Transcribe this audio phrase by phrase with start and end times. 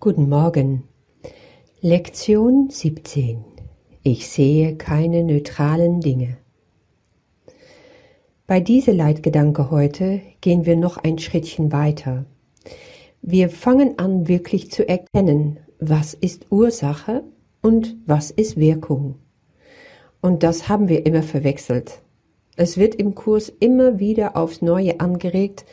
[0.00, 0.84] Guten Morgen.
[1.80, 3.44] Lektion 17.
[4.04, 6.36] Ich sehe keine neutralen Dinge.
[8.46, 12.26] Bei dieser Leitgedanke heute gehen wir noch ein Schrittchen weiter.
[13.22, 17.24] Wir fangen an wirklich zu erkennen, was ist Ursache
[17.60, 19.16] und was ist Wirkung.
[20.20, 22.02] Und das haben wir immer verwechselt.
[22.54, 25.64] Es wird im Kurs immer wieder aufs Neue angeregt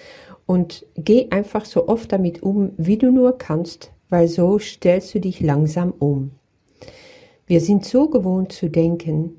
[0.47, 5.19] und geh einfach so oft damit um, wie du nur kannst, weil so stellst du
[5.19, 6.31] dich langsam um.
[7.47, 9.35] Wir sind so gewohnt zu denken,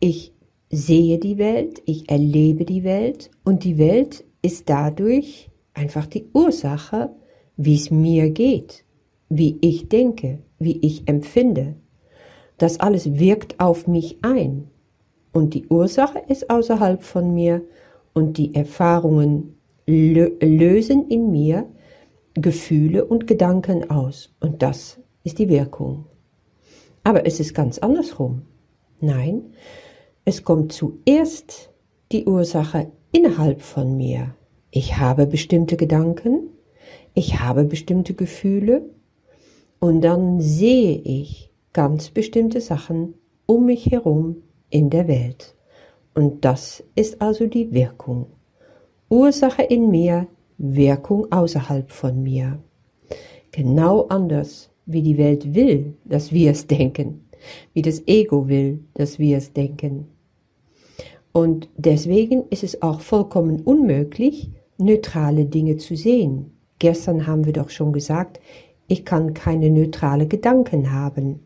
[0.00, 0.32] ich
[0.70, 7.10] sehe die Welt, ich erlebe die Welt und die Welt ist dadurch einfach die Ursache,
[7.56, 8.84] wie es mir geht,
[9.28, 11.76] wie ich denke, wie ich empfinde.
[12.58, 14.68] Das alles wirkt auf mich ein
[15.32, 17.62] und die Ursache ist außerhalb von mir
[18.12, 19.56] und die Erfahrungen
[19.86, 21.66] lösen in mir
[22.34, 24.34] Gefühle und Gedanken aus.
[24.40, 26.06] Und das ist die Wirkung.
[27.02, 28.42] Aber es ist ganz andersrum.
[29.00, 29.52] Nein,
[30.24, 31.70] es kommt zuerst
[32.12, 34.34] die Ursache innerhalb von mir.
[34.70, 36.48] Ich habe bestimmte Gedanken,
[37.14, 38.82] ich habe bestimmte Gefühle
[39.78, 43.14] und dann sehe ich ganz bestimmte Sachen
[43.46, 44.36] um mich herum
[44.70, 45.54] in der Welt.
[46.14, 48.26] Und das ist also die Wirkung.
[49.10, 50.26] Ursache in mir,
[50.58, 52.58] Wirkung außerhalb von mir.
[53.52, 57.24] Genau anders, wie die Welt will, dass wir es denken,
[57.72, 60.06] wie das Ego will, dass wir es denken.
[61.32, 66.52] Und deswegen ist es auch vollkommen unmöglich, neutrale Dinge zu sehen.
[66.78, 68.40] Gestern haben wir doch schon gesagt,
[68.86, 71.40] ich kann keine neutrale Gedanken haben.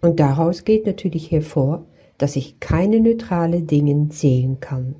[0.00, 1.84] Und daraus geht natürlich hervor,
[2.18, 4.96] dass ich keine neutrale Dinge sehen kann.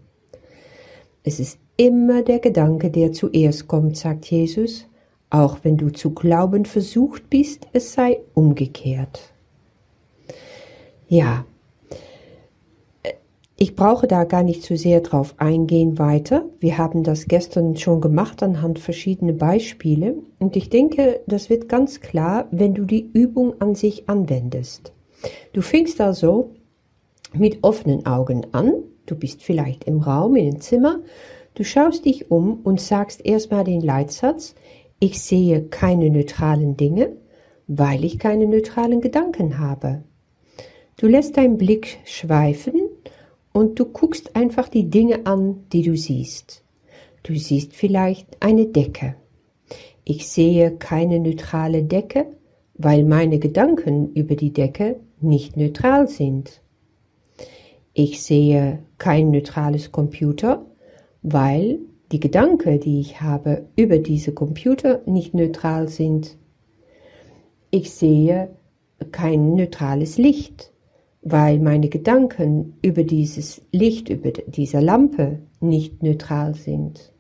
[1.23, 4.87] Es ist immer der Gedanke, der zuerst kommt, sagt Jesus,
[5.31, 9.33] auch wenn du zu glauben versucht bist, es sei umgekehrt.
[11.09, 11.45] Ja,
[13.59, 16.45] ich brauche da gar nicht zu sehr drauf eingehen weiter.
[16.61, 22.01] Wir haben das gestern schon gemacht anhand verschiedener Beispiele und ich denke, das wird ganz
[22.01, 24.93] klar, wenn du die Übung an sich anwendest.
[25.55, 26.51] Du fängst also
[27.33, 28.75] mit offenen Augen an,
[29.07, 31.01] du bist vielleicht im Raum, in dem Zimmer
[31.57, 34.55] Du schaust dich um und sagst erstmal den Leitsatz,
[35.01, 37.17] ich sehe keine neutralen Dinge,
[37.67, 40.03] weil ich keine neutralen Gedanken habe.
[40.99, 42.75] Du lässt deinen Blick schweifen
[43.55, 46.63] und du guckst einfach die Dinge an, die du siehst.
[47.23, 49.17] Du siehst vielleicht eine Decke.
[50.05, 52.27] Ich sehe keine neutrale Decke,
[52.75, 56.61] weil meine Gedanken über die Decke nicht neutral sind.
[57.95, 60.67] Ich sehe kein neutrales Computer,
[61.29, 61.81] weil
[62.13, 66.37] die Gedanken, die ich habe über diese Computer nicht neutral sind.
[67.73, 68.51] Ich sehe
[69.11, 70.71] kein neutrales Licht,
[71.23, 77.13] weil meine Gedanken über dieses Licht, über diese Lampe nicht neutral sind.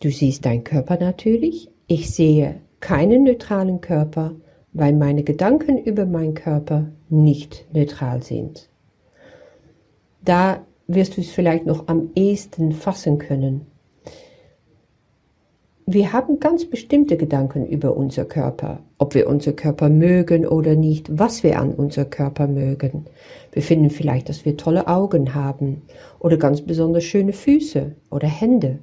[0.00, 1.68] Du siehst deinen Körper natürlich.
[1.88, 4.36] Ich sehe keinen neutralen Körper,
[4.72, 8.68] weil meine Gedanken über meinen Körper nicht neutral sind.
[10.24, 13.66] Da wirst du es vielleicht noch am ehesten fassen können.
[15.90, 21.18] Wir haben ganz bestimmte Gedanken über unser Körper, ob wir unser Körper mögen oder nicht,
[21.18, 23.06] was wir an unser Körper mögen.
[23.52, 25.82] Wir finden vielleicht, dass wir tolle Augen haben
[26.18, 28.80] oder ganz besonders schöne Füße oder Hände.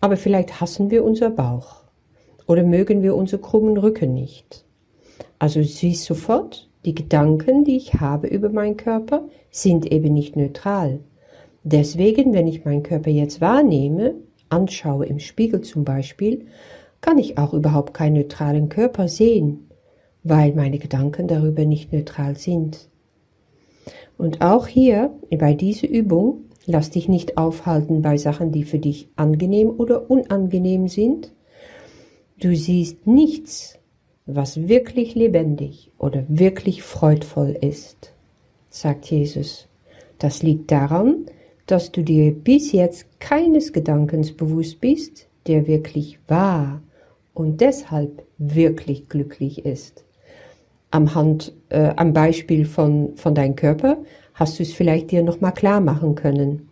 [0.00, 1.84] Aber vielleicht hassen wir unser Bauch
[2.46, 4.64] oder mögen wir unseren krummen Rücken nicht.
[5.38, 11.00] Also siehst sofort, die Gedanken, die ich habe über meinen Körper, sind eben nicht neutral.
[11.62, 14.14] Deswegen, wenn ich meinen Körper jetzt wahrnehme,
[14.48, 16.46] anschaue im Spiegel zum Beispiel,
[17.00, 19.68] kann ich auch überhaupt keinen neutralen Körper sehen,
[20.22, 22.88] weil meine Gedanken darüber nicht neutral sind.
[24.18, 29.08] Und auch hier, bei dieser Übung, lass dich nicht aufhalten bei Sachen, die für dich
[29.16, 31.32] angenehm oder unangenehm sind.
[32.38, 33.78] Du siehst nichts,
[34.26, 38.12] was wirklich lebendig oder wirklich freudvoll ist,
[38.68, 39.68] sagt Jesus.
[40.18, 41.26] Das liegt daran,
[41.70, 46.82] dass du dir bis jetzt keines Gedankens bewusst bist, der wirklich wahr
[47.34, 50.04] und deshalb wirklich glücklich ist.
[50.90, 53.98] Am, Hand, äh, am Beispiel von, von deinem Körper
[54.34, 56.68] hast du es vielleicht dir nochmal klar machen können.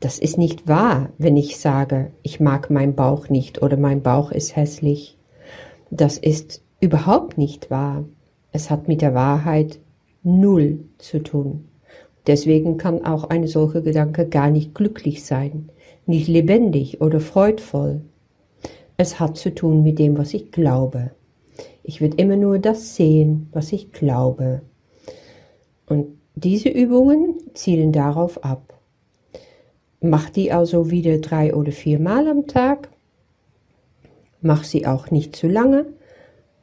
[0.00, 4.32] Das ist nicht wahr, wenn ich sage, ich mag meinen Bauch nicht oder mein Bauch
[4.32, 5.18] ist hässlich.
[5.90, 8.04] Das ist überhaupt nicht wahr.
[8.50, 9.78] Es hat mit der Wahrheit
[10.22, 11.68] null zu tun.
[12.26, 15.70] Deswegen kann auch eine solche Gedanke gar nicht glücklich sein,
[16.06, 18.02] nicht lebendig oder freudvoll.
[18.96, 21.10] Es hat zu tun mit dem, was ich glaube.
[21.82, 24.62] Ich werde immer nur das sehen, was ich glaube.
[25.86, 28.78] Und diese Übungen zielen darauf ab.
[30.00, 32.88] Mach die also wieder drei oder viermal am Tag.
[34.40, 35.86] Mach sie auch nicht zu lange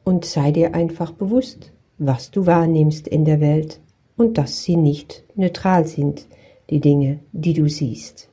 [0.04, 3.80] und sei dir einfach bewusst, was du wahrnimmst in der Welt
[4.16, 6.26] und dass sie nicht neutral sind,
[6.70, 8.28] die Dinge, die du siehst.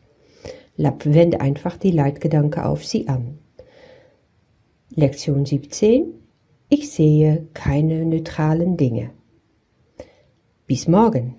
[1.06, 3.39] Wende einfach die Leitgedanke auf sie an.
[4.89, 6.13] Lektion 17.
[6.69, 9.12] Ich sehe keine neutralen Dinge.
[10.68, 11.35] Bis morgen.